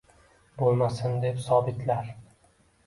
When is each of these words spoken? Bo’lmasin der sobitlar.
Bo’lmasin 0.61 1.21
der 1.27 1.39
sobitlar. 1.49 2.13